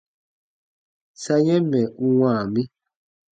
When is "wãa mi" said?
2.19-2.63